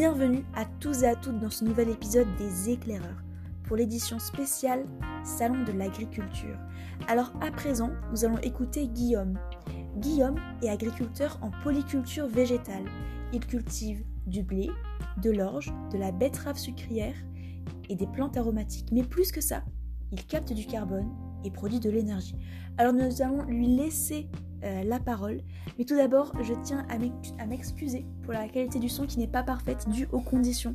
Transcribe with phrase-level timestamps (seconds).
[0.00, 3.22] Bienvenue à tous et à toutes dans ce nouvel épisode des éclaireurs
[3.64, 4.86] pour l'édition spéciale
[5.24, 6.56] Salon de l'agriculture.
[7.06, 9.38] Alors à présent, nous allons écouter Guillaume.
[9.98, 12.86] Guillaume est agriculteur en polyculture végétale.
[13.34, 14.70] Il cultive du blé,
[15.22, 17.16] de l'orge, de la betterave sucrière
[17.90, 18.88] et des plantes aromatiques.
[18.92, 19.64] Mais plus que ça,
[20.12, 21.10] il capte du carbone
[21.44, 22.36] et produit de l'énergie.
[22.78, 24.30] Alors nous allons lui laisser
[24.64, 25.40] euh, la parole.
[25.78, 26.86] Mais tout d'abord, je tiens
[27.38, 30.74] à m'excuser pour la qualité du son qui n'est pas parfaite due aux conditions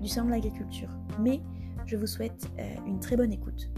[0.00, 0.88] du salon de l'agriculture.
[1.20, 1.40] Mais
[1.86, 3.70] je vous souhaite euh, une très bonne écoute.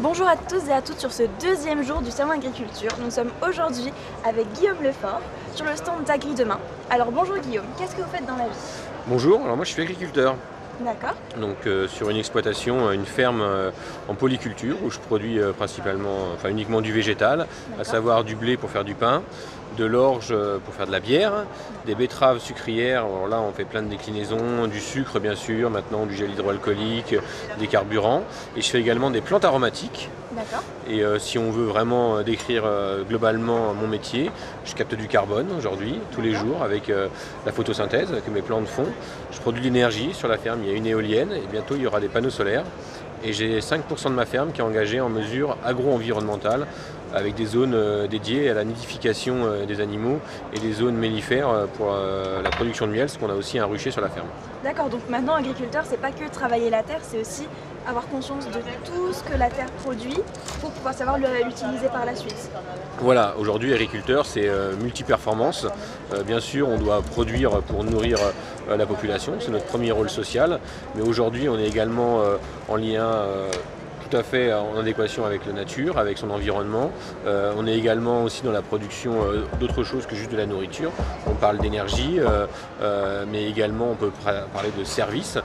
[0.00, 2.92] Bonjour à tous et à toutes sur ce deuxième jour du salon agriculture.
[3.02, 3.92] Nous sommes aujourd'hui
[4.24, 5.20] avec Guillaume Lefort
[5.56, 6.60] sur le stand d'Agri Demain.
[6.88, 8.54] Alors bonjour Guillaume, qu'est-ce que vous faites dans la vie?
[9.08, 10.36] Bonjour, alors moi je suis agriculteur.
[10.80, 11.14] D'accord.
[11.40, 13.70] Donc euh, sur une exploitation, euh, une ferme euh,
[14.08, 17.46] en polyculture où je produis principalement, enfin uniquement du végétal,
[17.80, 19.22] à savoir du blé pour faire du pain,
[19.76, 21.32] de l'orge pour faire de la bière,
[21.86, 26.06] des betteraves sucrières, alors là on fait plein de déclinaisons, du sucre bien sûr, maintenant
[26.06, 27.16] du gel hydroalcoolique,
[27.58, 28.22] des carburants,
[28.56, 30.08] et je fais également des plantes aromatiques.
[30.32, 30.62] D'accord.
[30.88, 32.64] Et si on veut vraiment décrire
[33.08, 34.30] globalement mon métier,
[34.64, 36.92] je capte du carbone aujourd'hui, tous les jours, avec
[37.46, 38.86] la photosynthèse que mes plantes font.
[39.32, 41.82] Je produis de l'énergie sur la ferme, il y a une éolienne, et bientôt il
[41.82, 42.64] y aura des panneaux solaires.
[43.24, 46.66] Et j'ai 5% de ma ferme qui est engagée en mesure agro-environnementale
[47.14, 50.20] avec des zones euh, dédiées à la nidification euh, des animaux
[50.52, 53.66] et des zones mellifères euh, pour la production de miel, parce qu'on a aussi un
[53.66, 54.26] rucher sur la ferme.
[54.62, 57.44] D'accord, donc maintenant agriculteur, c'est pas que travailler la terre, c'est aussi
[57.88, 60.18] avoir conscience de tout ce que la terre produit
[60.60, 62.50] pour pouvoir savoir l'utiliser par la suite.
[63.00, 64.48] Voilà, aujourd'hui agriculteur, c'est
[64.80, 65.66] multiperformance.
[66.26, 68.18] bien sûr, on doit produire pour nourrir
[68.68, 70.60] la population, c'est notre premier rôle social,
[70.94, 72.20] mais aujourd'hui on est également
[72.68, 73.24] en lien
[74.08, 76.90] tout à fait en adéquation avec la nature, avec son environnement.
[77.26, 80.46] Euh, on est également aussi dans la production euh, d'autres choses que juste de la
[80.46, 80.90] nourriture.
[81.26, 84.10] On parle d'énergie, euh, mais également on peut
[84.52, 85.38] parler de services,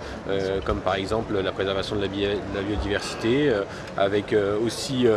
[0.66, 3.52] comme par exemple la préservation de la, biodiversité,
[3.98, 4.36] avec
[4.66, 5.08] aussi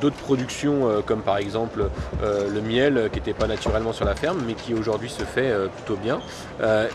[0.00, 1.88] d'autres productions, comme par exemple
[2.22, 5.96] le miel, qui n'était pas naturellement sur la ferme, mais qui aujourd'hui se fait plutôt
[5.96, 6.20] bien.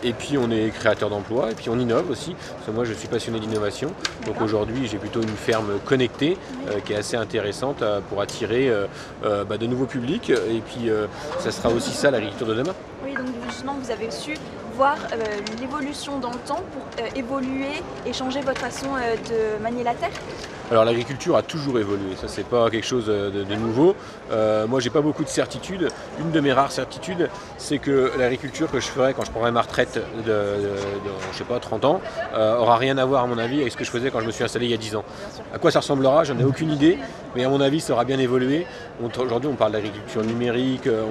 [0.03, 2.93] et puis on est créateur d'emplois, et puis on innove aussi, parce que moi je
[2.93, 3.91] suis passionné d'innovation.
[4.25, 8.69] Donc aujourd'hui j'ai plutôt une ferme connectée euh, qui est assez intéressante euh, pour attirer
[8.69, 10.29] euh, bah, de nouveaux publics.
[10.29, 10.89] Et puis
[11.39, 12.73] ça sera aussi ça l'agriculture de demain.
[13.03, 14.35] Oui, donc justement vous avez su
[14.75, 14.97] voir
[15.61, 18.87] l'évolution dans le temps pour évoluer et changer votre façon
[19.29, 20.11] de manier la terre
[20.71, 23.95] alors l'agriculture a toujours évolué, ça c'est pas quelque chose de, nouveau.
[24.31, 25.89] Euh, moi j'ai pas beaucoup de certitudes.
[26.19, 27.29] Une de mes rares certitudes,
[27.59, 30.33] c'est que l'agriculture que je ferai quand je prendrai ma retraite de,
[31.31, 32.01] je sais pas 30 ans,
[32.33, 34.25] euh, aura rien à voir à mon avis avec ce que je faisais quand je
[34.25, 35.03] me suis installé il y a 10 ans.
[35.53, 36.97] À quoi ça ressemblera, j'en ai aucune idée,
[37.35, 38.65] mais à mon avis ça aura bien évolué.
[39.03, 41.03] Aujourd'hui on parle d'agriculture numérique, euh,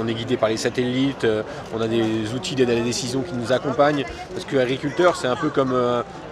[0.00, 1.26] on, est guidé par les satellites,
[1.74, 5.28] on a des outils d'aide à la décision qui nous accompagnent, parce que l'agriculteur c'est
[5.28, 5.74] un peu comme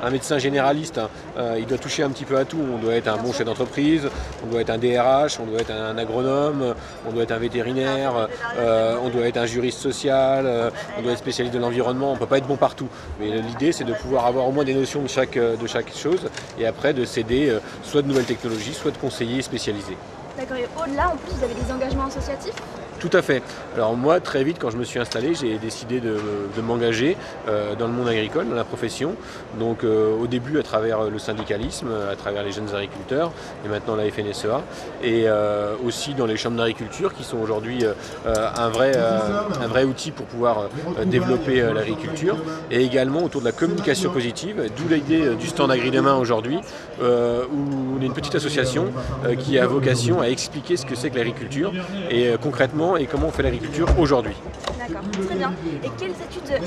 [0.02, 1.08] un médecin généraliste, hein.
[1.56, 2.58] il doit toucher un petit peu à tout.
[2.72, 4.08] On doit être un bon chef d'entreprise,
[4.44, 6.74] on doit être un DRH, on doit être un agronome,
[7.08, 8.28] on doit être un vétérinaire,
[8.58, 12.10] euh, on doit être un juriste social, euh, on doit être spécialiste de l'environnement.
[12.10, 12.88] On ne peut pas être bon partout.
[13.20, 16.28] Mais l'idée, c'est de pouvoir avoir au moins des notions de chaque, de chaque chose
[16.58, 19.96] et après de s'aider euh, soit de nouvelles technologies, soit de conseillers spécialisés.
[20.36, 20.56] D'accord.
[20.56, 22.54] Et au-delà, en plus, vous avez des engagements associatifs?
[23.02, 23.42] Tout à fait.
[23.74, 26.16] Alors moi, très vite, quand je me suis installé, j'ai décidé de,
[26.62, 27.16] m'engager
[27.48, 29.16] euh, dans le monde agricole, dans la profession.
[29.58, 33.32] Donc euh, au début à travers le syndicalisme, à travers les jeunes agriculteurs,
[33.66, 34.62] et maintenant la FNSEA,
[35.02, 37.84] et euh, aussi dans les chambres d'agriculture qui sont aujourd'hui
[38.24, 40.68] un, vrai, un vrai outil pour pouvoir
[41.04, 42.36] développer l'agriculture,
[42.70, 46.60] et également autour de la communication positive, d'où l'idée du stand Agri Demain aujourd'hui,
[47.00, 48.92] où on est une petite association
[49.40, 51.72] qui a vocation à expliquer ce que c'est que l'agriculture,
[52.08, 54.34] et concrètement et comment on fait l'agriculture aujourd'hui.
[54.78, 55.52] D'accord, très bien.
[55.84, 56.58] Et quelles études,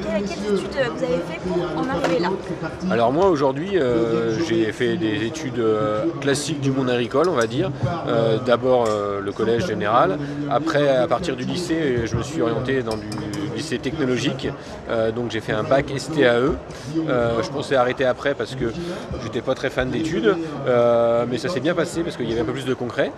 [0.96, 2.30] vous avez fait pour en arriver là?
[2.92, 7.48] Alors moi aujourd'hui euh, j'ai fait des études euh, classiques du monde agricole on va
[7.48, 7.72] dire.
[8.08, 10.18] Euh, d'abord le collège général.
[10.50, 13.08] Après à partir du lycée je me suis orienté dans du
[13.66, 14.48] lycée technologique.
[15.16, 16.54] donc j'ai fait un bac STAE.
[16.96, 18.66] je pensais arrêter après parce que
[19.24, 20.36] j'étais pas très fan d'études.
[21.30, 23.12] mais ça s'est bien passé parce qu'il y avait un peu plus de concret.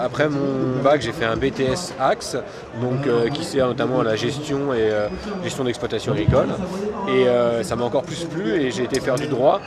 [0.00, 2.36] après mon bac j'ai fait un BTS Axe
[2.80, 5.08] donc, euh, qui sert notamment à la gestion et euh,
[5.42, 6.48] gestion d'exploitation agricole.
[7.08, 9.60] Et euh, ça m'a encore plus plu et j'ai été faire du droit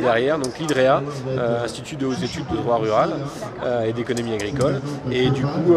[0.00, 1.02] derrière, donc l'IDREA,
[1.64, 3.10] Institut de hautes études de droit rural
[3.86, 4.80] et d'économie agricole.
[5.10, 5.74] Et du coup,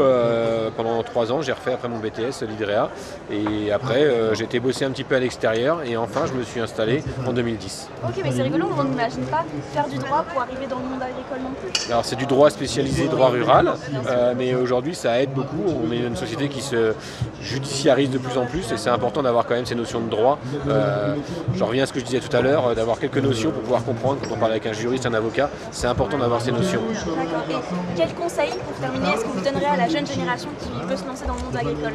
[0.77, 2.89] pendant trois ans, j'ai refait après mon BTS l'IDREA.
[3.31, 6.33] Et Et après, euh, j'ai été bosser un petit peu à l'extérieur et enfin, je
[6.33, 7.87] me suis installé en 2010.
[8.03, 11.01] Ok, mais c'est rigolo, on n'imagine pas faire du droit pour arriver dans le monde
[11.01, 11.89] agricole non plus.
[11.89, 13.71] Alors, c'est du droit spécialisé, droit rural,
[14.09, 15.63] euh, mais aujourd'hui, ça aide beaucoup.
[15.87, 16.93] On est une société qui se
[17.41, 20.37] judiciarise de plus en plus et c'est important d'avoir quand même ces notions de droit.
[20.67, 21.15] Euh,
[21.55, 23.85] je reviens à ce que je disais tout à l'heure, d'avoir quelques notions pour pouvoir
[23.85, 25.49] comprendre quand on parle avec un juriste, un avocat.
[25.71, 26.81] C'est important d'avoir ces notions.
[26.89, 27.45] D'accord.
[27.49, 30.97] Et quel conseil, pour terminer, est-ce que vous donnerez à la jeune génération qui veut
[30.97, 31.93] se lancer dans le monde agricole?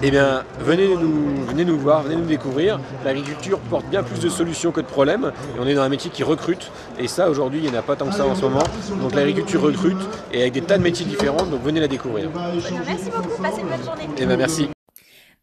[0.00, 2.80] Eh bien, venez nous, venez nous voir, venez nous découvrir.
[3.04, 5.32] L'agriculture porte bien plus de solutions que de problèmes.
[5.56, 6.70] Et on est dans un métier qui recrute.
[6.98, 8.64] Et ça, aujourd'hui, il n'y en a pas tant que ça en ce moment.
[9.00, 9.98] Donc l'agriculture recrute
[10.32, 11.46] et avec des tas de métiers différents.
[11.46, 12.30] Donc venez la découvrir.
[12.34, 13.42] Merci beaucoup.
[13.42, 14.08] Passez une bonne journée.
[14.16, 14.68] Eh bien, merci.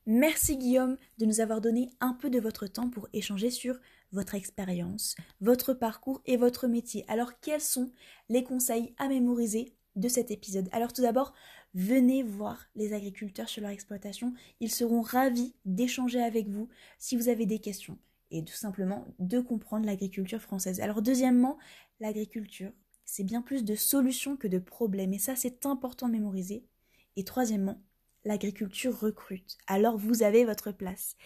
[0.08, 3.76] Merci Guillaume de nous avoir donné un peu de votre temps pour échanger sur
[4.12, 7.04] votre expérience, votre parcours et votre métier.
[7.08, 7.90] Alors quels sont
[8.30, 10.70] les conseils à mémoriser de cet épisode?
[10.72, 11.34] Alors tout d'abord,
[11.76, 14.34] venez voir les agriculteurs sur leur exploitation.
[14.62, 18.00] Ils seront ravis d'échanger avec vous si vous avez des questions
[18.32, 20.80] et tout simplement de comprendre l'agriculture française.
[20.80, 21.58] Alors deuxièmement,
[22.00, 22.72] l'agriculture,
[23.04, 26.66] c'est bien plus de solutions que de problèmes et ça c'est important de mémoriser.
[27.18, 27.82] Et troisièmement,
[28.24, 29.58] l'agriculture recrute.
[29.68, 31.18] Alors vous avez votre place.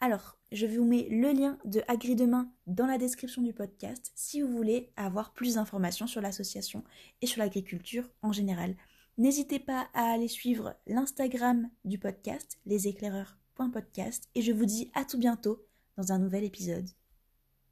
[0.00, 4.42] Alors, je vous mets le lien de Agri Demain dans la description du podcast si
[4.42, 6.84] vous voulez avoir plus d'informations sur l'association
[7.22, 8.76] et sur l'agriculture en général.
[9.18, 15.18] N'hésitez pas à aller suivre l'Instagram du podcast, leséclaireurs.podcast, et je vous dis à tout
[15.18, 15.64] bientôt
[15.96, 16.86] dans un nouvel épisode.